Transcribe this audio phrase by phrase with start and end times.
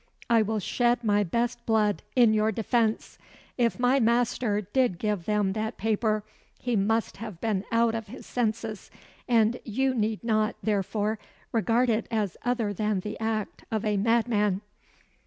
[0.31, 3.19] I will shed my best blood in your defence.
[3.55, 6.23] If my master did give them that paper
[6.57, 8.89] he must have been out of his senses,
[9.29, 11.19] and you need not, therefore,
[11.51, 14.61] regard it as other than the act of a madman."